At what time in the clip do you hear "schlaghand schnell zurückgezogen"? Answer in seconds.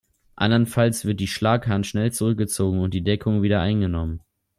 1.27-2.79